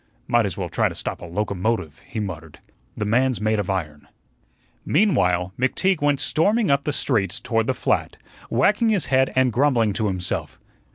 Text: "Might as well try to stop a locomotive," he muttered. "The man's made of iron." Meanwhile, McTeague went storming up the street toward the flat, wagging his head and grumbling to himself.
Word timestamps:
"Might 0.27 0.47
as 0.47 0.57
well 0.57 0.67
try 0.67 0.89
to 0.89 0.95
stop 0.95 1.21
a 1.21 1.25
locomotive," 1.25 2.01
he 2.07 2.19
muttered. 2.19 2.57
"The 2.97 3.05
man's 3.05 3.39
made 3.39 3.59
of 3.59 3.69
iron." 3.69 4.07
Meanwhile, 4.83 5.53
McTeague 5.59 6.01
went 6.01 6.19
storming 6.19 6.71
up 6.71 6.85
the 6.85 6.91
street 6.91 7.39
toward 7.43 7.67
the 7.67 7.75
flat, 7.75 8.17
wagging 8.49 8.89
his 8.89 9.05
head 9.13 9.31
and 9.35 9.53
grumbling 9.53 9.93
to 9.93 10.07
himself. 10.07 10.59